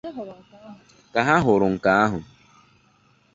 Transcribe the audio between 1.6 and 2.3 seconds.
nke ahụ